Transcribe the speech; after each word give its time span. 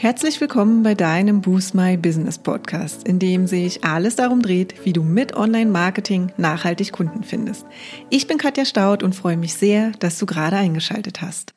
Herzlich 0.00 0.40
willkommen 0.40 0.84
bei 0.84 0.94
deinem 0.94 1.40
Boost 1.40 1.74
My 1.74 1.96
Business 1.96 2.38
Podcast, 2.38 3.08
in 3.08 3.18
dem 3.18 3.48
sich 3.48 3.82
alles 3.82 4.14
darum 4.14 4.42
dreht, 4.42 4.84
wie 4.84 4.92
du 4.92 5.02
mit 5.02 5.34
Online-Marketing 5.34 6.30
nachhaltig 6.36 6.92
Kunden 6.92 7.24
findest. 7.24 7.66
Ich 8.08 8.28
bin 8.28 8.38
Katja 8.38 8.64
Staud 8.64 9.02
und 9.02 9.16
freue 9.16 9.36
mich 9.36 9.54
sehr, 9.54 9.90
dass 9.98 10.16
du 10.20 10.24
gerade 10.24 10.54
eingeschaltet 10.54 11.20
hast. 11.20 11.52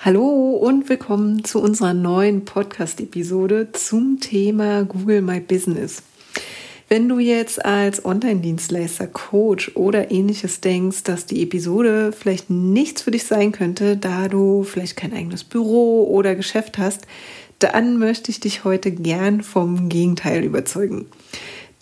Hallo 0.00 0.56
und 0.56 0.88
willkommen 0.88 1.44
zu 1.44 1.62
unserer 1.62 1.94
neuen 1.94 2.44
Podcast-Episode 2.44 3.68
zum 3.70 4.18
Thema 4.18 4.82
Google 4.82 5.22
My 5.22 5.38
Business. 5.38 6.02
Wenn 6.88 7.08
du 7.08 7.20
jetzt 7.20 7.64
als 7.64 8.04
Online-Dienstleister, 8.04 9.06
Coach 9.06 9.72
oder 9.76 10.10
ähnliches 10.10 10.60
denkst, 10.60 11.04
dass 11.04 11.26
die 11.26 11.42
Episode 11.42 12.12
vielleicht 12.12 12.50
nichts 12.50 13.02
für 13.02 13.12
dich 13.12 13.24
sein 13.24 13.52
könnte, 13.52 13.96
da 13.96 14.26
du 14.26 14.64
vielleicht 14.64 14.96
kein 14.96 15.12
eigenes 15.12 15.44
Büro 15.44 16.08
oder 16.10 16.34
Geschäft 16.34 16.78
hast, 16.78 17.06
dann 17.58 17.98
möchte 17.98 18.30
ich 18.30 18.40
dich 18.40 18.64
heute 18.64 18.90
gern 18.90 19.42
vom 19.42 19.88
Gegenteil 19.88 20.44
überzeugen. 20.44 21.06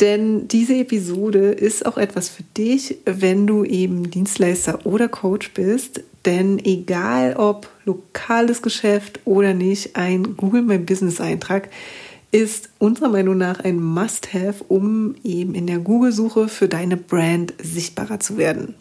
Denn 0.00 0.46
diese 0.48 0.76
Episode 0.76 1.52
ist 1.52 1.86
auch 1.86 1.96
etwas 1.96 2.28
für 2.28 2.42
dich, 2.56 2.98
wenn 3.06 3.46
du 3.46 3.64
eben 3.64 4.10
Dienstleister 4.10 4.84
oder 4.84 5.08
Coach 5.08 5.52
bist. 5.54 6.02
Denn 6.26 6.58
egal 6.58 7.34
ob 7.36 7.68
lokales 7.84 8.60
Geschäft 8.60 9.20
oder 9.24 9.54
nicht, 9.54 9.96
ein 9.96 10.36
Google 10.36 10.62
My 10.62 10.78
Business 10.78 11.20
Eintrag 11.20 11.70
ist 12.30 12.68
unserer 12.78 13.08
Meinung 13.08 13.38
nach 13.38 13.60
ein 13.60 13.82
Must-Have, 13.82 14.64
um 14.68 15.14
eben 15.24 15.54
in 15.54 15.66
der 15.66 15.78
Google-Suche 15.78 16.48
für 16.48 16.68
deine 16.68 16.96
Brand 16.96 17.54
sichtbarer 17.62 18.20
zu 18.20 18.36
werden. 18.36 18.74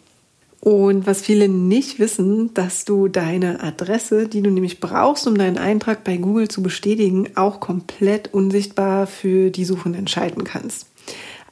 Und 0.66 1.06
was 1.06 1.20
viele 1.20 1.48
nicht 1.48 2.00
wissen, 2.00 2.52
dass 2.52 2.84
du 2.84 3.06
deine 3.06 3.62
Adresse, 3.62 4.26
die 4.26 4.42
du 4.42 4.50
nämlich 4.50 4.80
brauchst, 4.80 5.28
um 5.28 5.38
deinen 5.38 5.58
Eintrag 5.58 6.02
bei 6.02 6.16
Google 6.16 6.48
zu 6.48 6.60
bestätigen, 6.60 7.28
auch 7.36 7.60
komplett 7.60 8.34
unsichtbar 8.34 9.06
für 9.06 9.50
die 9.50 9.64
Suchenden 9.64 10.08
schalten 10.08 10.42
kannst. 10.42 10.88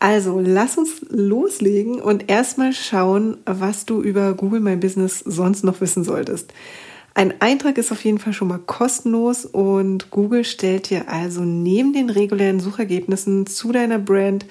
Also 0.01 0.41
lass 0.45 0.79
uns 0.79 1.01
loslegen 1.11 2.01
und 2.01 2.29
erstmal 2.29 2.73
schauen, 2.73 3.37
was 3.47 3.87
du 3.87 4.03
über 4.03 4.35
Google 4.35 4.59
My 4.59 4.75
Business 4.75 5.21
sonst 5.21 5.63
noch 5.63 5.81
wissen 5.81 6.03
solltest. 6.03 6.53
Ein 7.15 7.35
Eintrag 7.41 7.79
ist 7.79 7.93
auf 7.93 8.05
jeden 8.05 8.19
Fall 8.19 8.33
schon 8.33 8.49
mal 8.49 8.59
kostenlos 8.59 9.47
und 9.47 10.11
Google 10.11 10.43
stellt 10.43 10.91
dir 10.91 11.09
also 11.09 11.43
neben 11.43 11.93
den 11.93 12.11
regulären 12.11 12.59
Suchergebnissen 12.59 13.47
zu 13.47 13.71
deiner 13.71 14.01
Brand 14.01 14.45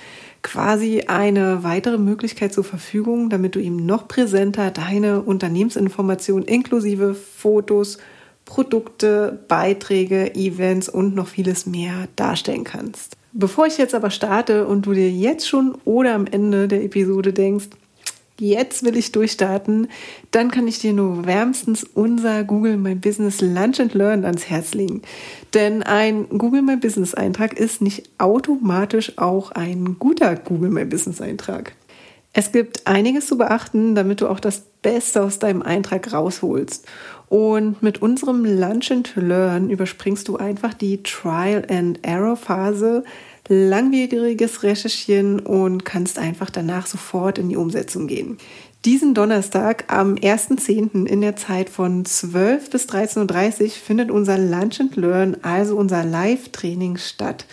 quasi 0.44 1.06
eine 1.08 1.64
weitere 1.64 1.98
Möglichkeit 1.98 2.54
zur 2.54 2.64
Verfügung, 2.64 3.30
damit 3.30 3.56
du 3.56 3.60
ihm 3.60 3.78
noch 3.86 4.08
präsenter 4.08 4.70
deine 4.70 5.22
Unternehmensinformationen 5.22 6.46
inklusive 6.48 7.16
Fotos, 7.16 7.98
Produkte, 8.46 9.40
Beiträge, 9.48 10.36
Events 10.36 10.90
und 10.90 11.16
noch 11.16 11.28
vieles 11.28 11.66
mehr 11.66 12.08
darstellen 12.16 12.66
kannst. 12.66 13.18
Bevor 13.32 13.66
ich 13.66 13.80
jetzt 13.80 13.96
aber 13.96 14.12
starte 14.12 14.68
und 14.68 14.86
du 14.86 14.94
dir 14.94 15.10
jetzt 15.10 15.48
schon 15.48 15.76
oder 15.86 16.14
am 16.14 16.28
Ende 16.28 16.68
der 16.68 16.84
Episode 16.84 17.34
denkst, 17.34 17.70
jetzt 18.40 18.84
will 18.84 18.98
ich 18.98 19.12
durchstarten, 19.12 19.88
dann 20.32 20.52
kann 20.52 20.68
ich 20.68 20.80
dir 20.80 20.94
nur 20.94 21.26
wärmstens 21.26 21.84
unser 21.84 22.44
Google 22.44 22.78
My 22.78 22.96
Business 22.96 23.42
Lunch 23.42 23.80
and 23.80 23.94
Learn 23.94 24.26
ans 24.26 24.50
Herz 24.50 24.74
legen. 24.74 25.02
Denn 25.54 25.84
ein 25.84 26.28
Google 26.30 26.62
My 26.62 26.78
Business 26.78 27.14
Eintrag 27.14 27.54
ist 27.54 27.82
nicht 27.82 28.10
automatisch 28.18 29.18
auch 29.18 29.52
ein 29.52 29.98
guter 30.00 30.36
Google 30.36 30.70
My 30.70 30.86
Business 30.86 31.22
Eintrag. 31.22 31.74
Es 32.36 32.52
gibt 32.52 32.88
einiges 32.88 33.28
zu 33.28 33.38
beachten, 33.38 33.94
damit 33.94 34.22
du 34.22 34.28
auch 34.28 34.40
das 34.40 34.64
Beste 34.82 35.22
aus 35.22 35.38
deinem 35.38 35.62
Eintrag 35.62 36.12
rausholst. 36.12 36.88
Und 37.30 37.82
mit 37.82 38.02
unserem 38.02 38.44
Lunch 38.44 38.92
and 38.92 39.16
Learn 39.16 39.70
überspringst 39.70 40.28
du 40.28 40.38
einfach 40.38 40.74
die 40.74 41.04
Trial 41.04 41.66
and 41.70 42.00
Error 42.04 42.36
Phase, 42.36 43.04
langwieriges 43.48 44.64
Recherchieren 44.64 45.40
und 45.40 45.86
kannst 45.86 46.18
einfach 46.18 46.50
danach 46.50 46.88
sofort 46.88 47.38
in 47.38 47.50
die 47.50 47.58
Umsetzung 47.58 48.08
gehen. 48.08 48.38
Diesen 48.86 49.14
Donnerstag 49.14 49.86
am 49.88 50.16
1.10. 50.16 51.06
in 51.06 51.22
der 51.22 51.38
Zeit 51.38 51.70
von 51.70 52.04
12 52.04 52.70
bis 52.70 52.86
13.30 52.90 53.64
Uhr 53.64 53.70
findet 53.70 54.12
unser 54.12 54.38
Lunch 54.38 54.82
and 54.82 54.98
Learn, 54.98 55.38
also 55.42 55.78
unser 55.78 56.04
Live-Training 56.04 56.98
statt. 56.98 57.46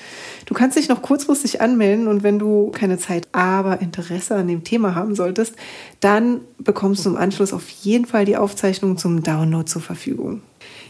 Du 0.46 0.54
kannst 0.54 0.76
dich 0.76 0.88
noch 0.88 1.02
kurzfristig 1.02 1.60
anmelden 1.60 2.08
und 2.08 2.24
wenn 2.24 2.40
du 2.40 2.72
keine 2.72 2.98
Zeit, 2.98 3.28
aber 3.30 3.80
Interesse 3.80 4.34
an 4.34 4.48
dem 4.48 4.64
Thema 4.64 4.96
haben 4.96 5.14
solltest, 5.14 5.54
dann 6.00 6.40
bekommst 6.58 7.06
du 7.06 7.10
im 7.10 7.16
Anschluss 7.16 7.52
auf 7.52 7.68
jeden 7.68 8.06
Fall 8.06 8.24
die 8.24 8.36
Aufzeichnung 8.36 8.98
zum 8.98 9.22
Download 9.22 9.66
zur 9.66 9.82
Verfügung. 9.82 10.42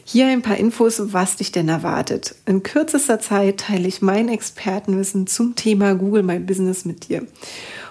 Hier 0.05 0.27
ein 0.27 0.43
paar 0.43 0.57
Infos, 0.57 1.13
was 1.13 1.37
dich 1.37 1.53
denn 1.53 1.69
erwartet. 1.69 2.35
In 2.47 2.63
kürzester 2.63 3.21
Zeit 3.21 3.61
teile 3.61 3.87
ich 3.87 4.03
mein 4.03 4.29
Expertenwissen 4.29 5.27
zum 5.27 5.55
Thema 5.55 5.95
Google 5.95 6.23
My 6.23 6.39
Business 6.39 6.85
mit 6.85 7.09
dir. 7.09 7.27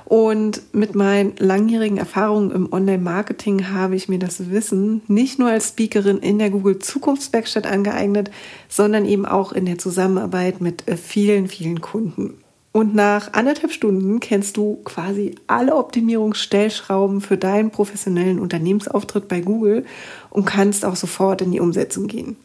Und 0.06 0.62
mit 0.74 0.96
meinen 0.96 1.36
langjährigen 1.38 1.98
Erfahrungen 1.98 2.50
im 2.50 2.74
Online-Marketing 2.74 3.70
habe 3.70 3.96
ich 3.96 4.10
mir 4.10 4.18
das 4.18 4.50
Wissen 4.50 5.04
nicht 5.08 5.38
nur 5.38 5.50
als 5.50 5.70
Speakerin 5.70 6.18
in 6.18 6.40
der 6.40 6.50
Google 6.50 6.80
Zukunftswerkstatt 6.80 7.68
angeeignet, 7.68 8.32
sondern 8.68 9.06
eben 9.06 9.28
auch 9.28 9.52
in 9.52 9.66
der 9.66 9.78
Zusammenarbeit 9.78 10.62
mit 10.62 10.88
äh, 10.88 10.98
vielen, 10.98 11.48
vielen 11.48 11.80
Kunden. 11.80 12.34
Und 12.72 12.94
nach 12.94 13.34
anderthalb 13.34 13.72
Stunden 13.72 14.20
kennst 14.20 14.56
du 14.56 14.80
quasi 14.84 15.36
alle 15.48 15.76
Optimierungsstellschrauben 15.76 17.20
für 17.20 17.36
deinen 17.36 17.72
professionellen 17.72 18.40
Unternehmensauftritt 18.40 19.28
bei 19.28 19.42
Google 19.42 19.86
und 20.30 20.46
kannst 20.46 20.86
auch 20.86 20.96
sofort 20.96 21.42
in 21.42 21.52
die 21.52 21.60
Umsetzung 21.60 22.08
gehen. 22.08 22.36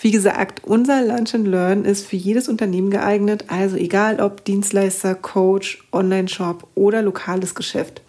Wie 0.00 0.10
gesagt, 0.10 0.62
unser 0.64 1.02
Lunch 1.02 1.34
and 1.34 1.46
Learn 1.46 1.84
ist 1.84 2.06
für 2.06 2.16
jedes 2.16 2.48
Unternehmen 2.48 2.90
geeignet, 2.90 3.44
also 3.48 3.76
egal 3.76 4.20
ob 4.20 4.44
Dienstleister, 4.44 5.14
Coach, 5.14 5.84
Online-Shop 5.92 6.66
oder 6.74 7.00
lokales 7.00 7.54
Geschäft. 7.54 8.02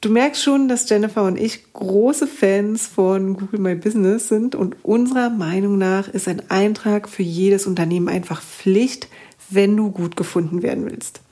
Du 0.00 0.10
merkst 0.10 0.42
schon, 0.42 0.68
dass 0.68 0.86
Jennifer 0.88 1.22
und 1.22 1.40
ich 1.40 1.72
große 1.72 2.26
Fans 2.26 2.86
von 2.86 3.38
Google 3.38 3.60
My 3.60 3.74
Business 3.74 4.28
sind 4.28 4.54
und 4.54 4.76
unserer 4.84 5.30
Meinung 5.30 5.78
nach 5.78 6.08
ist 6.08 6.28
ein 6.28 6.42
Eintrag 6.50 7.08
für 7.08 7.22
jedes 7.22 7.66
Unternehmen 7.66 8.08
einfach 8.08 8.42
Pflicht, 8.42 9.08
wenn 9.48 9.74
du 9.76 9.90
gut 9.90 10.14
gefunden 10.14 10.62
werden 10.62 10.84
willst. 10.84 11.23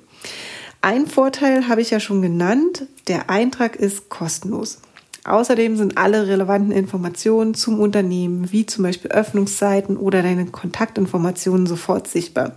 Ein 0.80 1.06
Vorteil 1.06 1.68
habe 1.68 1.80
ich 1.80 1.90
ja 1.90 2.00
schon 2.00 2.20
genannt, 2.20 2.86
der 3.06 3.30
Eintrag 3.30 3.76
ist 3.76 4.08
kostenlos. 4.08 4.80
Außerdem 5.24 5.76
sind 5.76 5.96
alle 5.96 6.26
relevanten 6.26 6.72
Informationen 6.72 7.54
zum 7.54 7.80
Unternehmen, 7.80 8.52
wie 8.52 8.66
zum 8.66 8.82
Beispiel 8.84 9.10
Öffnungszeiten 9.10 9.96
oder 9.96 10.22
deine 10.22 10.46
Kontaktinformationen 10.46 11.66
sofort 11.66 12.08
sichtbar. 12.08 12.52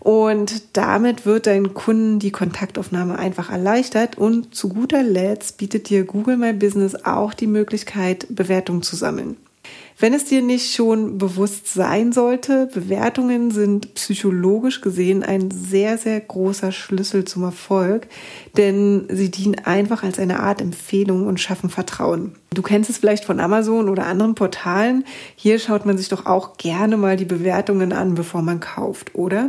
Und 0.00 0.76
damit 0.76 1.26
wird 1.26 1.46
deinen 1.46 1.74
Kunden 1.74 2.18
die 2.20 2.32
Kontaktaufnahme 2.32 3.18
einfach 3.18 3.50
erleichtert 3.50 4.16
und 4.16 4.54
zu 4.54 4.70
guter 4.70 5.02
Letzt 5.02 5.58
bietet 5.58 5.88
dir 5.90 6.04
Google 6.04 6.38
My 6.38 6.52
Business 6.52 6.94
auch 7.04 7.34
die 7.34 7.48
Möglichkeit, 7.48 8.26
Bewertungen 8.30 8.82
zu 8.82 8.96
sammeln. 8.96 9.36
Wenn 9.98 10.12
es 10.12 10.26
dir 10.26 10.42
nicht 10.42 10.74
schon 10.74 11.16
bewusst 11.16 11.72
sein 11.72 12.12
sollte, 12.12 12.66
Bewertungen 12.66 13.50
sind 13.50 13.94
psychologisch 13.94 14.82
gesehen 14.82 15.22
ein 15.22 15.50
sehr, 15.50 15.96
sehr 15.96 16.20
großer 16.20 16.70
Schlüssel 16.70 17.24
zum 17.24 17.44
Erfolg, 17.44 18.06
denn 18.58 19.06
sie 19.08 19.30
dienen 19.30 19.54
einfach 19.64 20.02
als 20.02 20.18
eine 20.18 20.40
Art 20.40 20.60
Empfehlung 20.60 21.26
und 21.26 21.40
schaffen 21.40 21.70
Vertrauen. 21.70 22.34
Du 22.52 22.60
kennst 22.60 22.90
es 22.90 22.98
vielleicht 22.98 23.24
von 23.24 23.40
Amazon 23.40 23.88
oder 23.88 24.04
anderen 24.04 24.34
Portalen. 24.34 25.04
Hier 25.34 25.58
schaut 25.58 25.86
man 25.86 25.96
sich 25.96 26.10
doch 26.10 26.26
auch 26.26 26.58
gerne 26.58 26.98
mal 26.98 27.16
die 27.16 27.24
Bewertungen 27.24 27.94
an, 27.94 28.14
bevor 28.14 28.42
man 28.42 28.60
kauft, 28.60 29.14
oder? 29.14 29.48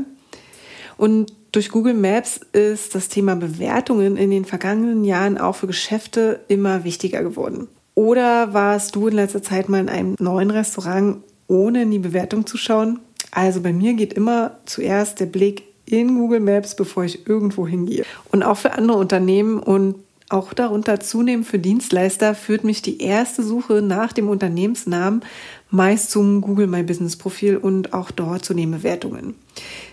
Und 0.95 1.33
durch 1.51 1.71
Google 1.71 1.93
Maps 1.93 2.39
ist 2.53 2.95
das 2.95 3.09
Thema 3.09 3.35
Bewertungen 3.35 4.15
in 4.15 4.31
den 4.31 4.45
vergangenen 4.45 5.03
Jahren 5.03 5.37
auch 5.37 5.57
für 5.57 5.67
Geschäfte 5.67 6.39
immer 6.47 6.85
wichtiger 6.85 7.21
geworden. 7.21 7.67
Oder 7.97 8.53
warst 8.53 8.95
du 8.95 9.07
in 9.07 9.15
letzter 9.15 9.41
Zeit 9.41 9.69
mal 9.69 9.79
in 9.79 9.89
einem 9.89 10.15
neuen 10.19 10.51
Restaurant, 10.51 11.23
ohne 11.47 11.81
in 11.81 11.89
die 11.89 11.97
Bewertung 11.97 12.45
zu 12.45 12.55
schauen? 12.55 12.99
Also 13.31 13.59
bei 13.61 13.73
mir 13.73 13.95
geht 13.95 14.13
immer 14.13 14.59
zuerst 14.65 15.19
der 15.19 15.25
Blick 15.25 15.63
in 15.87 16.15
Google 16.15 16.41
Maps, 16.41 16.75
bevor 16.75 17.05
ich 17.05 17.27
irgendwo 17.27 17.67
hingehe. 17.67 18.05
Und 18.31 18.43
auch 18.43 18.57
für 18.57 18.73
andere 18.73 18.99
Unternehmen 18.99 19.57
und 19.57 19.95
auch 20.29 20.53
darunter 20.53 20.99
zunehmend 20.99 21.47
für 21.47 21.59
Dienstleister, 21.59 22.35
führt 22.35 22.63
mich 22.63 22.81
die 22.81 23.01
erste 23.01 23.43
Suche 23.43 23.81
nach 23.81 24.11
dem 24.11 24.27
Unternehmensnamen 24.27 25.21
meist 25.69 26.11
zum 26.11 26.41
Google 26.41 26.67
My 26.67 26.83
Business 26.83 27.15
Profil 27.15 27.57
und 27.57 27.93
auch 27.93 28.11
dort 28.11 28.43
zu 28.43 28.53
den 28.53 28.71
Bewertungen. 28.71 29.35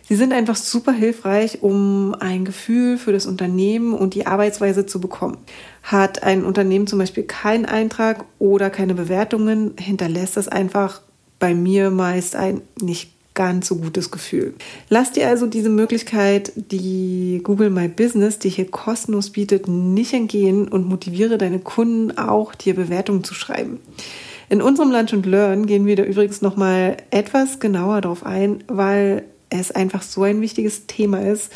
Sie 0.08 0.16
sind 0.16 0.32
einfach 0.32 0.56
super 0.56 0.92
hilfreich, 0.92 1.62
um 1.62 2.14
ein 2.18 2.44
Gefühl 2.44 2.98
für 2.98 3.12
das 3.12 3.26
Unternehmen 3.26 3.94
und 3.94 4.14
die 4.14 4.26
Arbeitsweise 4.26 4.86
zu 4.86 5.00
bekommen. 5.00 5.38
Hat 5.82 6.22
ein 6.22 6.44
Unternehmen 6.44 6.86
zum 6.86 6.98
Beispiel 6.98 7.24
keinen 7.24 7.64
Eintrag 7.64 8.24
oder 8.38 8.70
keine 8.70 8.94
Bewertungen, 8.94 9.74
hinterlässt 9.78 10.36
das 10.36 10.48
einfach 10.48 11.00
bei 11.38 11.54
mir 11.54 11.90
meist 11.90 12.36
ein 12.36 12.62
nicht 12.80 13.13
ganz 13.34 13.66
so 13.66 13.76
gutes 13.76 14.10
Gefühl. 14.10 14.54
Lass 14.88 15.12
dir 15.12 15.28
also 15.28 15.46
diese 15.46 15.68
Möglichkeit, 15.68 16.52
die 16.54 17.40
Google 17.42 17.70
My 17.70 17.88
Business 17.88 18.38
dir 18.38 18.50
hier 18.50 18.70
kostenlos 18.70 19.30
bietet, 19.30 19.68
nicht 19.68 20.12
entgehen 20.12 20.68
und 20.68 20.88
motiviere 20.88 21.36
deine 21.36 21.58
Kunden 21.58 22.16
auch, 22.16 22.54
dir 22.54 22.74
Bewertungen 22.74 23.24
zu 23.24 23.34
schreiben. 23.34 23.80
In 24.48 24.62
unserem 24.62 24.92
Lunch 24.92 25.12
and 25.12 25.26
Learn 25.26 25.66
gehen 25.66 25.86
wir 25.86 25.96
da 25.96 26.04
übrigens 26.04 26.42
nochmal 26.42 26.96
etwas 27.10 27.58
genauer 27.58 28.02
drauf 28.02 28.24
ein, 28.24 28.62
weil 28.68 29.24
es 29.50 29.72
einfach 29.72 30.02
so 30.02 30.22
ein 30.22 30.40
wichtiges 30.40 30.86
Thema 30.86 31.18
ist 31.18 31.50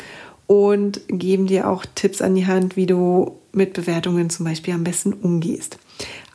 und 0.47 1.01
geben 1.07 1.47
dir 1.47 1.69
auch 1.69 1.85
Tipps 1.95 2.21
an 2.21 2.35
die 2.35 2.47
Hand, 2.47 2.75
wie 2.75 2.87
du 2.87 3.37
mit 3.51 3.73
Bewertungen 3.73 4.29
zum 4.29 4.45
Beispiel 4.45 4.73
am 4.73 4.83
besten 4.83 5.13
umgehst. 5.13 5.77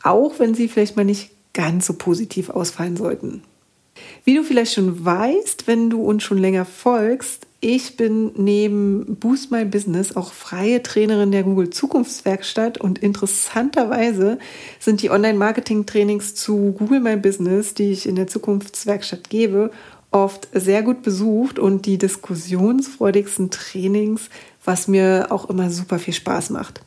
Auch 0.03 0.39
wenn 0.39 0.55
sie 0.55 0.67
vielleicht 0.67 0.95
mal 0.95 1.05
nicht 1.05 1.31
ganz 1.53 1.85
so 1.85 1.93
positiv 1.93 2.49
ausfallen 2.49 2.97
sollten. 2.97 3.41
Wie 4.23 4.35
du 4.35 4.43
vielleicht 4.43 4.73
schon 4.73 5.05
weißt, 5.05 5.67
wenn 5.67 5.89
du 5.89 6.03
uns 6.03 6.23
schon 6.23 6.37
länger 6.37 6.65
folgst, 6.65 7.47
ich 7.67 7.97
bin 7.97 8.31
neben 8.35 9.15
Boost 9.19 9.49
My 9.49 9.65
Business 9.65 10.15
auch 10.15 10.33
freie 10.33 10.83
Trainerin 10.83 11.31
der 11.31 11.41
Google 11.41 11.71
Zukunftswerkstatt 11.71 12.77
und 12.79 12.99
interessanterweise 12.99 14.37
sind 14.79 15.01
die 15.01 15.09
Online-Marketing-Trainings 15.09 16.35
zu 16.35 16.73
Google 16.77 16.99
My 16.99 17.17
Business, 17.17 17.73
die 17.73 17.91
ich 17.91 18.07
in 18.07 18.15
der 18.15 18.27
Zukunftswerkstatt 18.27 19.29
gebe, 19.29 19.71
oft 20.11 20.47
sehr 20.53 20.83
gut 20.83 21.01
besucht 21.01 21.57
und 21.57 21.85
die 21.85 21.97
diskussionsfreudigsten 21.97 23.49
Trainings, 23.49 24.29
was 24.63 24.87
mir 24.87 25.27
auch 25.31 25.49
immer 25.49 25.69
super 25.71 25.97
viel 25.97 26.13
Spaß 26.13 26.51
macht. 26.51 26.81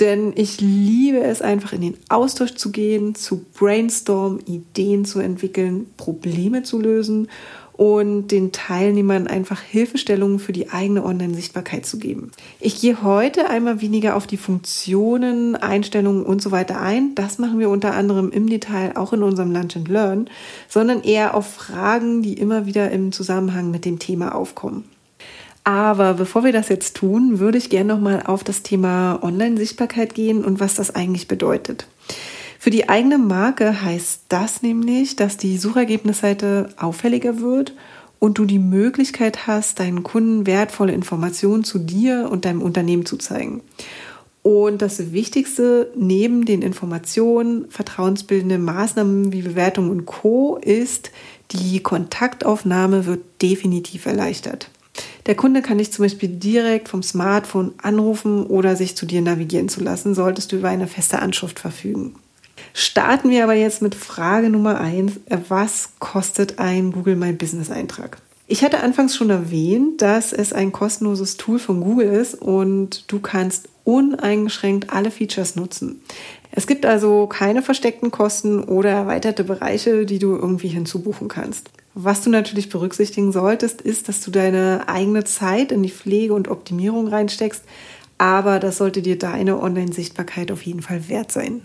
Denn 0.00 0.32
ich 0.34 0.60
liebe 0.60 1.20
es 1.20 1.40
einfach 1.40 1.72
in 1.72 1.80
den 1.80 1.96
Austausch 2.08 2.54
zu 2.54 2.72
gehen, 2.72 3.14
zu 3.14 3.44
brainstormen, 3.56 4.40
Ideen 4.40 5.04
zu 5.04 5.20
entwickeln, 5.20 5.86
Probleme 5.96 6.64
zu 6.64 6.80
lösen 6.80 7.28
und 7.76 8.28
den 8.28 8.52
Teilnehmern 8.52 9.26
einfach 9.26 9.60
Hilfestellungen 9.60 10.38
für 10.38 10.52
die 10.52 10.70
eigene 10.70 11.04
Online-Sichtbarkeit 11.04 11.84
zu 11.84 11.98
geben. 11.98 12.30
Ich 12.60 12.80
gehe 12.80 13.02
heute 13.02 13.50
einmal 13.50 13.80
weniger 13.80 14.16
auf 14.16 14.26
die 14.26 14.36
Funktionen, 14.36 15.56
Einstellungen 15.56 16.24
und 16.24 16.40
so 16.40 16.52
weiter 16.52 16.80
ein. 16.80 17.14
Das 17.16 17.38
machen 17.38 17.58
wir 17.58 17.68
unter 17.68 17.94
anderem 17.94 18.30
im 18.30 18.48
Detail 18.48 18.96
auch 18.96 19.12
in 19.12 19.24
unserem 19.24 19.52
Lunch 19.52 19.76
and 19.76 19.88
Learn, 19.88 20.30
sondern 20.68 21.02
eher 21.02 21.34
auf 21.34 21.48
Fragen, 21.48 22.22
die 22.22 22.34
immer 22.34 22.66
wieder 22.66 22.90
im 22.92 23.10
Zusammenhang 23.10 23.72
mit 23.72 23.84
dem 23.84 23.98
Thema 23.98 24.34
aufkommen. 24.34 24.84
Aber 25.64 26.12
bevor 26.14 26.44
wir 26.44 26.52
das 26.52 26.68
jetzt 26.68 26.94
tun, 26.94 27.38
würde 27.38 27.56
ich 27.56 27.70
gerne 27.70 27.94
nochmal 27.94 28.22
auf 28.26 28.44
das 28.44 28.62
Thema 28.62 29.18
Online-Sichtbarkeit 29.22 30.14
gehen 30.14 30.44
und 30.44 30.60
was 30.60 30.74
das 30.74 30.94
eigentlich 30.94 31.26
bedeutet. 31.26 31.86
Für 32.58 32.70
die 32.70 32.88
eigene 32.88 33.18
Marke 33.18 33.82
heißt 33.82 34.22
das 34.28 34.62
nämlich, 34.62 35.16
dass 35.16 35.38
die 35.38 35.56
Suchergebnisseite 35.56 36.68
auffälliger 36.76 37.40
wird 37.40 37.74
und 38.18 38.38
du 38.38 38.44
die 38.44 38.58
Möglichkeit 38.58 39.46
hast, 39.46 39.80
deinen 39.80 40.02
Kunden 40.02 40.46
wertvolle 40.46 40.92
Informationen 40.92 41.64
zu 41.64 41.78
dir 41.78 42.28
und 42.30 42.44
deinem 42.44 42.62
Unternehmen 42.62 43.06
zu 43.06 43.16
zeigen. 43.16 43.62
Und 44.42 44.82
das 44.82 45.12
Wichtigste 45.12 45.90
neben 45.96 46.44
den 46.44 46.60
Informationen, 46.60 47.70
vertrauensbildende 47.70 48.58
Maßnahmen 48.58 49.32
wie 49.32 49.40
Bewertung 49.40 49.88
und 49.88 50.04
Co 50.04 50.56
ist, 50.56 51.10
die 51.50 51.80
Kontaktaufnahme 51.80 53.06
wird 53.06 53.20
definitiv 53.40 54.04
erleichtert. 54.04 54.70
Der 55.26 55.34
Kunde 55.34 55.62
kann 55.62 55.78
dich 55.78 55.92
zum 55.92 56.04
Beispiel 56.04 56.28
direkt 56.28 56.88
vom 56.88 57.02
Smartphone 57.02 57.72
anrufen 57.82 58.46
oder 58.46 58.76
sich 58.76 58.96
zu 58.96 59.06
dir 59.06 59.22
navigieren 59.22 59.68
zu 59.68 59.82
lassen, 59.82 60.14
solltest 60.14 60.52
du 60.52 60.56
über 60.56 60.68
eine 60.68 60.86
feste 60.86 61.20
Anschrift 61.20 61.58
verfügen. 61.58 62.14
Starten 62.72 63.30
wir 63.30 63.44
aber 63.44 63.54
jetzt 63.54 63.82
mit 63.82 63.94
Frage 63.94 64.50
Nummer 64.50 64.80
eins: 64.80 65.12
Was 65.48 65.90
kostet 65.98 66.58
ein 66.58 66.92
Google 66.92 67.16
My 67.16 67.32
Business 67.32 67.70
Eintrag? 67.70 68.18
Ich 68.46 68.62
hatte 68.62 68.80
anfangs 68.80 69.16
schon 69.16 69.30
erwähnt, 69.30 70.02
dass 70.02 70.32
es 70.32 70.52
ein 70.52 70.70
kostenloses 70.70 71.38
Tool 71.38 71.58
von 71.58 71.80
Google 71.80 72.08
ist 72.08 72.34
und 72.34 73.10
du 73.10 73.20
kannst 73.20 73.68
uneingeschränkt 73.84 74.90
alle 74.90 75.10
Features 75.10 75.56
nutzen. 75.56 76.02
Es 76.50 76.66
gibt 76.66 76.84
also 76.84 77.26
keine 77.26 77.62
versteckten 77.62 78.10
Kosten 78.10 78.62
oder 78.62 78.90
erweiterte 78.90 79.44
Bereiche, 79.44 80.04
die 80.04 80.18
du 80.18 80.36
irgendwie 80.36 80.68
hinzubuchen 80.68 81.28
kannst. 81.28 81.70
Was 81.94 82.22
du 82.22 82.30
natürlich 82.30 82.70
berücksichtigen 82.70 83.30
solltest, 83.30 83.80
ist, 83.80 84.08
dass 84.08 84.20
du 84.20 84.32
deine 84.32 84.88
eigene 84.88 85.22
Zeit 85.22 85.70
in 85.70 85.82
die 85.82 85.90
Pflege 85.90 86.34
und 86.34 86.48
Optimierung 86.48 87.06
reinsteckst, 87.06 87.62
aber 88.18 88.58
das 88.58 88.78
sollte 88.78 89.00
dir 89.00 89.16
deine 89.16 89.60
Online-Sichtbarkeit 89.60 90.50
auf 90.50 90.62
jeden 90.62 90.82
Fall 90.82 91.08
wert 91.08 91.30
sein. 91.30 91.62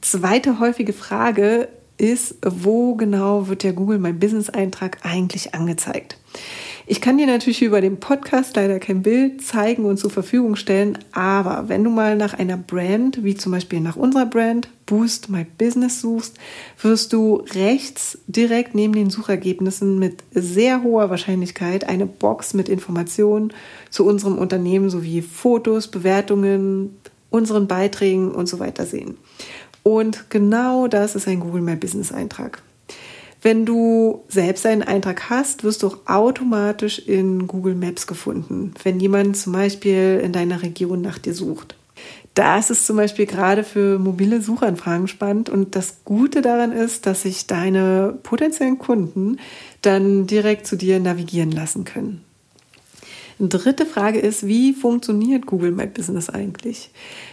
Zweite 0.00 0.60
häufige 0.60 0.94
Frage 0.94 1.68
ist, 1.98 2.36
wo 2.44 2.94
genau 2.94 3.48
wird 3.48 3.62
der 3.62 3.72
Google 3.74 3.98
My 3.98 4.12
Business 4.12 4.48
Eintrag 4.50 4.98
eigentlich 5.02 5.54
angezeigt? 5.54 6.18
Ich 6.88 7.00
kann 7.00 7.18
dir 7.18 7.26
natürlich 7.26 7.62
über 7.62 7.80
den 7.80 7.98
Podcast 7.98 8.54
leider 8.54 8.78
kein 8.78 9.02
Bild 9.02 9.44
zeigen 9.44 9.84
und 9.86 9.96
zur 9.96 10.10
Verfügung 10.10 10.54
stellen, 10.54 10.96
aber 11.10 11.68
wenn 11.68 11.82
du 11.82 11.90
mal 11.90 12.16
nach 12.16 12.34
einer 12.34 12.56
Brand, 12.56 13.24
wie 13.24 13.34
zum 13.34 13.50
Beispiel 13.50 13.80
nach 13.80 13.96
unserer 13.96 14.26
Brand 14.26 14.68
Boost 14.86 15.28
My 15.28 15.44
Business 15.58 16.00
suchst, 16.00 16.38
wirst 16.80 17.12
du 17.12 17.42
rechts 17.54 18.18
direkt 18.28 18.76
neben 18.76 18.92
den 18.92 19.10
Suchergebnissen 19.10 19.98
mit 19.98 20.22
sehr 20.30 20.84
hoher 20.84 21.10
Wahrscheinlichkeit 21.10 21.88
eine 21.88 22.06
Box 22.06 22.54
mit 22.54 22.68
Informationen 22.68 23.52
zu 23.90 24.06
unserem 24.06 24.38
Unternehmen 24.38 24.88
sowie 24.88 25.22
Fotos, 25.22 25.88
Bewertungen, 25.88 26.96
unseren 27.30 27.66
Beiträgen 27.66 28.30
und 28.30 28.48
so 28.48 28.60
weiter 28.60 28.86
sehen. 28.86 29.16
Und 29.82 30.30
genau 30.30 30.86
das 30.86 31.16
ist 31.16 31.26
ein 31.26 31.40
Google 31.40 31.62
My 31.62 31.74
Business 31.74 32.12
Eintrag. 32.12 32.62
Wenn 33.42 33.66
du 33.66 34.24
selbst 34.28 34.66
einen 34.66 34.82
Eintrag 34.82 35.30
hast, 35.30 35.62
wirst 35.62 35.82
du 35.82 35.88
auch 35.88 35.98
automatisch 36.06 36.98
in 36.98 37.46
Google 37.46 37.74
Maps 37.74 38.06
gefunden, 38.06 38.72
wenn 38.82 38.98
jemand 38.98 39.36
zum 39.36 39.52
Beispiel 39.52 40.20
in 40.22 40.32
deiner 40.32 40.62
Region 40.62 41.02
nach 41.02 41.18
dir 41.18 41.34
sucht. 41.34 41.76
Das 42.34 42.68
ist 42.68 42.86
zum 42.86 42.96
Beispiel 42.96 43.24
gerade 43.24 43.64
für 43.64 43.98
mobile 43.98 44.42
Suchanfragen 44.42 45.08
spannend 45.08 45.48
und 45.48 45.74
das 45.74 46.04
Gute 46.04 46.42
daran 46.42 46.72
ist, 46.72 47.06
dass 47.06 47.22
sich 47.22 47.46
deine 47.46 48.18
potenziellen 48.22 48.78
Kunden 48.78 49.38
dann 49.80 50.26
direkt 50.26 50.66
zu 50.66 50.76
dir 50.76 51.00
navigieren 51.00 51.50
lassen 51.50 51.84
können. 51.84 52.25
Dritte 53.38 53.84
Frage 53.84 54.18
ist, 54.18 54.46
wie 54.46 54.72
funktioniert 54.72 55.44
Google 55.44 55.70
My 55.70 55.86
Business 55.86 56.30
eigentlich? 56.30 56.88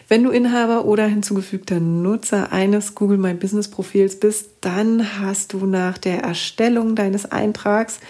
Wenn 0.09 0.21
du 0.23 0.31
Inhaber 0.31 0.83
oder 0.83 1.07
hinzugefügter 1.07 1.79
Nutzer 1.79 2.51
eines 2.51 2.93
Google 2.93 3.17
My 3.17 3.33
Business 3.33 3.69
Profils 3.69 4.19
bist, 4.19 4.49
dann 4.59 5.21
hast 5.21 5.53
du 5.53 5.65
nach 5.65 5.97
der 5.97 6.21
Erstellung 6.21 6.95
deines 6.95 7.31
Eintrags 7.31 8.01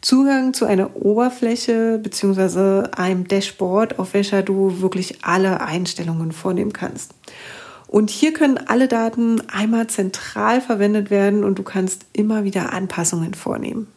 Zugang 0.00 0.54
zu 0.54 0.64
einer 0.64 0.96
Oberfläche 0.96 2.00
bzw. 2.02 2.88
einem 2.96 3.28
Dashboard, 3.28 3.98
auf 3.98 4.14
welcher 4.14 4.42
du 4.42 4.80
wirklich 4.80 5.22
alle 5.22 5.60
Einstellungen 5.60 6.32
vornehmen 6.32 6.72
kannst. 6.72 7.12
Und 7.86 8.08
hier 8.08 8.32
können 8.32 8.56
alle 8.56 8.88
Daten 8.88 9.42
einmal 9.48 9.88
zentral 9.88 10.62
verwendet 10.62 11.10
werden 11.10 11.44
und 11.44 11.58
du 11.58 11.62
kannst 11.62 12.06
immer 12.14 12.44
wieder 12.44 12.72
Anpassungen 12.72 13.34
vornehmen. 13.34 13.88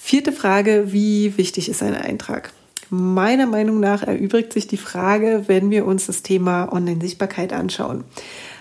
Vierte 0.00 0.32
Frage, 0.32 0.92
wie 0.92 1.36
wichtig 1.36 1.68
ist 1.68 1.82
ein 1.82 1.94
Eintrag? 1.94 2.52
Meiner 2.88 3.46
Meinung 3.46 3.78
nach 3.78 4.02
erübrigt 4.02 4.54
sich 4.54 4.66
die 4.66 4.78
Frage, 4.78 5.44
wenn 5.48 5.70
wir 5.70 5.84
uns 5.84 6.06
das 6.06 6.22
Thema 6.22 6.72
Online-Sichtbarkeit 6.72 7.52
anschauen. 7.52 8.04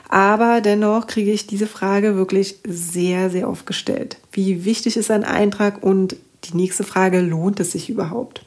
Aber 0.09 0.59
dennoch 0.59 1.07
kriege 1.07 1.31
ich 1.31 1.47
diese 1.47 1.67
Frage 1.67 2.17
wirklich 2.17 2.57
sehr, 2.67 3.29
sehr 3.29 3.49
oft 3.49 3.65
gestellt. 3.65 4.17
Wie 4.33 4.65
wichtig 4.65 4.97
ist 4.97 5.09
ein 5.09 5.23
Eintrag 5.23 5.81
und 5.83 6.17
die 6.43 6.57
nächste 6.57 6.83
Frage, 6.83 7.21
lohnt 7.21 7.61
es 7.61 7.71
sich 7.71 7.89
überhaupt? 7.89 8.43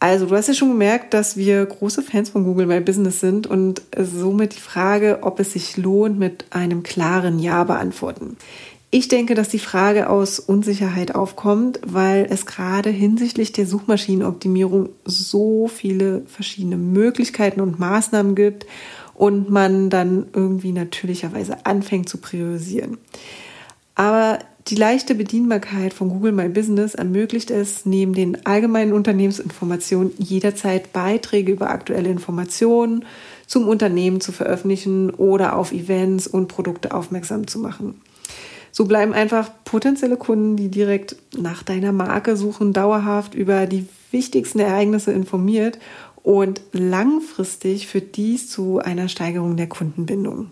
Also, 0.00 0.26
du 0.26 0.36
hast 0.36 0.48
ja 0.48 0.54
schon 0.54 0.68
gemerkt, 0.68 1.14
dass 1.14 1.36
wir 1.36 1.64
große 1.64 2.02
Fans 2.02 2.28
von 2.28 2.44
Google 2.44 2.66
My 2.66 2.80
Business 2.80 3.20
sind 3.20 3.46
und 3.46 3.82
somit 3.96 4.54
die 4.54 4.60
Frage, 4.60 5.20
ob 5.22 5.40
es 5.40 5.52
sich 5.52 5.76
lohnt, 5.76 6.18
mit 6.18 6.44
einem 6.50 6.82
klaren 6.82 7.38
Ja 7.38 7.64
beantworten. 7.64 8.36
Ich 8.96 9.08
denke, 9.08 9.34
dass 9.34 9.48
die 9.48 9.58
Frage 9.58 10.08
aus 10.08 10.38
Unsicherheit 10.38 11.16
aufkommt, 11.16 11.80
weil 11.84 12.28
es 12.30 12.46
gerade 12.46 12.90
hinsichtlich 12.90 13.50
der 13.50 13.66
Suchmaschinenoptimierung 13.66 14.90
so 15.04 15.66
viele 15.66 16.22
verschiedene 16.26 16.76
Möglichkeiten 16.76 17.60
und 17.60 17.80
Maßnahmen 17.80 18.36
gibt 18.36 18.66
und 19.12 19.50
man 19.50 19.90
dann 19.90 20.26
irgendwie 20.32 20.70
natürlicherweise 20.70 21.66
anfängt 21.66 22.08
zu 22.08 22.18
priorisieren. 22.18 22.98
Aber 23.96 24.38
Die 24.68 24.76
leichte 24.76 25.14
Bedienbarkeit 25.14 25.92
von 25.92 26.08
Google 26.08 26.32
My 26.32 26.48
Business 26.48 26.94
ermöglicht 26.94 27.50
es, 27.50 27.84
neben 27.84 28.14
den 28.14 28.46
allgemeinen 28.46 28.94
Unternehmensinformationen 28.94 30.12
jederzeit 30.18 30.94
Beiträge 30.94 31.52
über 31.52 31.68
aktuelle 31.68 32.08
Informationen 32.08 33.04
zum 33.46 33.68
Unternehmen 33.68 34.22
zu 34.22 34.32
veröffentlichen 34.32 35.10
oder 35.10 35.56
auf 35.56 35.72
Events 35.72 36.26
und 36.26 36.48
Produkte 36.48 36.94
aufmerksam 36.94 37.46
zu 37.46 37.58
machen. 37.58 38.00
So 38.76 38.86
bleiben 38.86 39.12
einfach 39.12 39.52
potenzielle 39.64 40.16
Kunden, 40.16 40.56
die 40.56 40.68
direkt 40.68 41.14
nach 41.38 41.62
deiner 41.62 41.92
Marke 41.92 42.36
suchen, 42.36 42.72
dauerhaft 42.72 43.32
über 43.32 43.66
die 43.66 43.86
wichtigsten 44.10 44.58
Ereignisse 44.58 45.12
informiert 45.12 45.78
und 46.24 46.60
langfristig 46.72 47.86
führt 47.86 48.16
dies 48.16 48.50
zu 48.50 48.80
einer 48.80 49.08
Steigerung 49.08 49.56
der 49.56 49.68
Kundenbindung. 49.68 50.50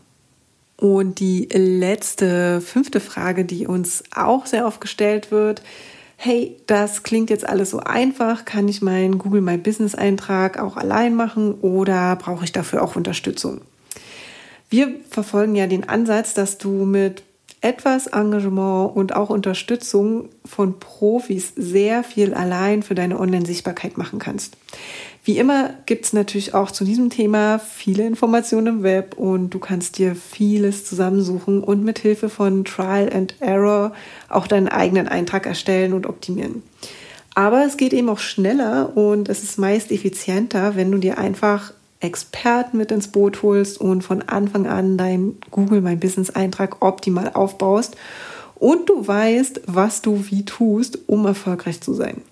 Und 0.77 1.19
die 1.19 1.49
letzte, 1.53 2.61
fünfte 2.61 3.01
Frage, 3.01 3.45
die 3.45 3.67
uns 3.67 4.05
auch 4.15 4.47
sehr 4.47 4.67
oft 4.67 4.81
gestellt 4.81 5.33
wird, 5.33 5.61
hey, 6.17 6.57
das 6.69 7.03
klingt 7.03 7.29
jetzt 7.29 7.49
alles 7.49 7.71
so 7.71 7.81
einfach, 7.81 8.45
kann 8.45 8.69
ich 8.69 8.83
meinen 8.83 9.19
Google 9.19 9.41
My 9.41 9.57
Business 9.57 9.97
Eintrag 9.97 10.61
auch 10.61 10.77
allein 10.77 11.17
machen 11.17 11.55
oder 11.55 12.15
brauche 12.15 12.45
ich 12.45 12.53
dafür 12.53 12.85
auch 12.85 12.95
Unterstützung? 12.95 13.63
Wir 14.71 14.95
verfolgen 15.11 15.57
ja 15.57 15.67
den 15.67 15.89
Ansatz, 15.89 16.35
dass 16.35 16.59
du 16.59 16.85
mit 16.85 17.25
etwas 17.63 18.09
Engagement 18.09 18.95
und 18.95 19.15
auch 19.15 19.31
Unterstützung 19.31 20.29
von 20.45 20.79
Profis 20.79 21.53
sehr 21.57 22.05
viel 22.05 22.35
allein 22.35 22.83
für 22.83 22.95
deine 22.95 23.19
Online-Sichtbarkeit 23.19 23.97
machen 23.97 24.19
kannst. 24.19 24.57
Wie 25.25 25.39
immer 25.39 25.71
gibt 25.87 26.05
es 26.05 26.13
natürlich 26.13 26.53
auch 26.53 26.73
zu 26.73 26.85
diesem 26.85 27.09
Thema 27.09 27.61
viele 27.61 28.05
Informationen 28.05 28.67
im 28.67 28.83
Web 28.83 29.15
und 29.17 29.51
du 29.51 29.61
kannst 29.61 29.99
dir 29.99 30.17
vieles 30.17 30.85
zusammensuchen 30.85 31.63
und 31.63 31.85
mit 31.85 32.01
Hilfe 32.01 32.29
von 32.29 32.65
Trial 32.65 33.09
and 33.13 33.37
Error 33.39 33.93
auch 34.29 34.49
deinen 34.49 34.67
eigenen 34.67 35.07
Eintrag 35.07 35.47
erstellen 35.47 35.93
und 35.93 36.07
optimieren. 36.07 36.65
Aber 37.37 37.65
es 37.65 37.77
geht 37.77 37.93
eben 37.93 38.09
auch 38.09 38.19
schneller 38.19 38.97
und 38.97 39.29
es 39.29 39.45
ist 39.45 39.59
meist 39.59 39.93
effizienter, 39.93 40.75
wenn 40.75 40.91
du 40.91 40.99
dir 40.99 41.19
einfach 41.19 41.73
Experten 42.03 42.77
mit 42.77 42.91
ins 42.91 43.09
Boot 43.09 43.43
holst 43.43 43.81
und 43.81 44.03
von 44.03 44.23
Anfang 44.23 44.67
an 44.67 44.99
deinen 44.99 45.39
Google 45.51 45.81
My 45.81 45.97
Business 45.97 46.31
Eintrag 46.31 46.83
optimal 46.85 47.31
aufbaust 47.33 47.97
und 48.57 48.89
du 48.89 49.07
weißt, 49.07 49.63
was 49.67 50.03
du 50.03 50.25
wie 50.29 50.45
tust, 50.45 50.99
um 51.09 51.27
erfolgreich 51.27 51.81
zu 51.81 51.95
sein. 51.95 52.23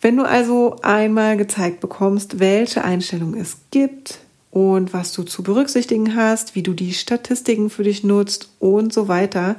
Wenn 0.00 0.16
du 0.16 0.24
also 0.24 0.76
einmal 0.82 1.36
gezeigt 1.36 1.80
bekommst, 1.80 2.40
welche 2.40 2.82
Einstellungen 2.82 3.38
es 3.38 3.58
gibt 3.70 4.20
und 4.50 4.94
was 4.94 5.12
du 5.12 5.24
zu 5.24 5.42
berücksichtigen 5.42 6.16
hast, 6.16 6.54
wie 6.54 6.62
du 6.62 6.72
die 6.72 6.94
Statistiken 6.94 7.70
für 7.70 7.84
dich 7.84 8.02
nutzt 8.02 8.50
und 8.58 8.92
so 8.92 9.08
weiter, 9.08 9.56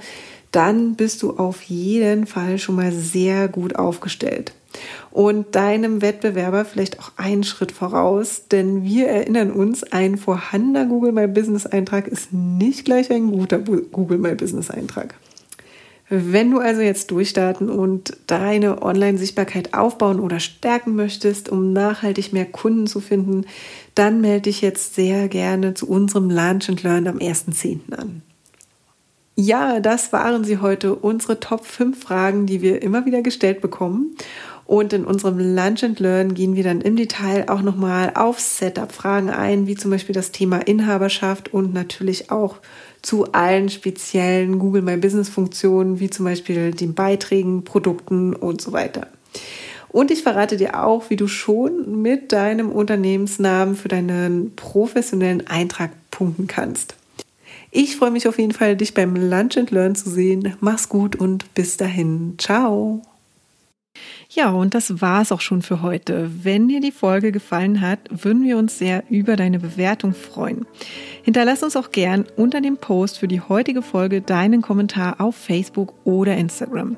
dann 0.52 0.96
bist 0.96 1.24
du 1.24 1.38
auf 1.38 1.62
jeden 1.64 2.26
Fall 2.28 2.58
schon 2.58 2.76
mal 2.76 2.92
sehr 2.92 3.48
gut 3.48 3.76
aufgestellt 3.76 4.54
und 5.12 5.56
deinem 5.56 6.02
Wettbewerber 6.02 6.66
vielleicht 6.66 7.00
auch 7.00 7.12
einen 7.18 7.44
Schritt 7.44 7.72
voraus, 7.72 8.44
denn 8.50 8.84
wir 8.84 9.08
erinnern 9.08 9.52
uns, 9.52 9.84
ein 9.84 10.18
vorhandener 10.18 10.86
Google 10.86 11.12
My 11.12 11.28
Business 11.28 11.66
Eintrag 11.66 12.08
ist 12.08 12.32
nicht 12.32 12.86
gleich 12.86 13.12
ein 13.12 13.32
guter 13.32 13.60
Google 13.60 14.18
My 14.18 14.36
Business 14.36 14.72
Eintrag. 14.72 15.16
Wenn 16.14 16.52
du 16.52 16.60
also 16.60 16.82
jetzt 16.82 17.10
durchstarten 17.12 17.70
und 17.70 18.18
deine 18.28 18.82
Online-Sichtbarkeit 18.82 19.74
aufbauen 19.74 20.20
oder 20.20 20.42
stärken 20.42 20.94
möchtest, 20.94 21.48
um 21.48 21.72
nachhaltig 21.72 22.34
mehr 22.34 22.46
Kunden 22.46 22.86
zu 22.86 23.00
finden, 23.00 23.46
dann 23.96 24.20
melde 24.20 24.42
dich 24.42 24.60
jetzt 24.60 24.96
sehr 24.96 25.30
gerne 25.30 25.74
zu 25.74 25.88
unserem 25.88 26.30
Lunch 26.30 26.68
and 26.68 26.84
Learn 26.84 27.08
am 27.08 27.18
1.10. 27.18 27.94
an. 27.94 28.24
Ja, 29.36 29.80
das 29.80 30.12
waren 30.12 30.44
sie 30.44 30.58
heute, 30.58 30.94
unsere 30.94 31.40
Top 31.40 31.66
5 31.66 32.00
Fragen, 32.00 32.46
die 32.46 32.62
wir 32.62 32.82
immer 32.82 33.06
wieder 33.06 33.22
gestellt 33.22 33.62
bekommen. 33.62 34.16
Und 34.66 34.94
in 34.94 35.04
unserem 35.04 35.38
Lunch 35.38 35.84
and 35.84 36.00
Learn 36.00 36.34
gehen 36.34 36.56
wir 36.56 36.64
dann 36.64 36.82
im 36.82 36.96
Detail 36.96 37.50
auch 37.50 37.62
nochmal 37.62 38.14
auf 38.16 38.40
Setup-Fragen 38.40 39.30
ein, 39.30 39.68
wie 39.68 39.76
zum 39.76 39.92
Beispiel 39.92 40.14
das 40.14 40.32
Thema 40.32 40.60
Inhaberschaft 40.60 41.54
und 41.54 41.74
natürlich 41.74 42.32
auch 42.32 42.58
zu 43.02 43.32
allen 43.34 43.70
speziellen 43.70 44.60
Google 44.60 44.82
My 44.82 44.96
Business 44.98 45.28
Funktionen, 45.28 46.00
wie 46.00 46.10
zum 46.10 46.26
Beispiel 46.26 46.72
den 46.72 46.94
Beiträgen, 46.94 47.64
Produkten 47.64 48.34
und 48.34 48.62
so 48.62 48.72
weiter. 48.72 49.08
Und 49.90 50.10
ich 50.10 50.24
verrate 50.24 50.56
dir 50.56 50.82
auch, 50.82 51.10
wie 51.10 51.18
du 51.18 51.28
schon 51.28 52.02
mit 52.02 52.32
deinem 52.32 52.72
Unternehmensnamen 52.72 53.76
für 53.76 53.90
deinen 53.90 54.56
professionellen 54.56 55.48
Eintrag 55.48 55.92
punkten 56.12 56.48
kannst. 56.48 56.96
Ich 57.72 57.96
freue 57.96 58.12
mich 58.12 58.28
auf 58.28 58.38
jeden 58.38 58.52
Fall, 58.52 58.76
dich 58.76 58.94
beim 58.94 59.16
Lunch 59.16 59.58
and 59.58 59.72
Learn 59.72 59.96
zu 59.96 60.10
sehen. 60.10 60.56
Mach's 60.60 60.90
gut 60.90 61.16
und 61.16 61.54
bis 61.54 61.78
dahin. 61.78 62.36
Ciao. 62.38 63.02
Ja, 64.30 64.52
und 64.52 64.74
das 64.74 65.02
war's 65.02 65.32
auch 65.32 65.42
schon 65.42 65.62
für 65.62 65.82
heute. 65.82 66.30
Wenn 66.44 66.68
dir 66.68 66.80
die 66.80 66.92
Folge 66.92 67.32
gefallen 67.32 67.82
hat, 67.82 68.00
würden 68.10 68.44
wir 68.44 68.58
uns 68.58 68.78
sehr 68.78 69.04
über 69.10 69.36
deine 69.36 69.60
Bewertung 69.60 70.14
freuen. 70.14 70.66
Hinterlass 71.24 71.64
uns 71.64 71.76
auch 71.76 71.92
gern 71.92 72.26
unter 72.38 72.62
dem 72.62 72.78
Post 72.78 73.20
für 73.20 73.28
die 73.28 73.42
heutige 73.42 73.82
Folge 73.82 74.22
deinen 74.22 74.62
Kommentar 74.62 75.20
auf 75.20 75.36
Facebook 75.36 75.94
oder 76.06 76.36
Instagram. 76.38 76.98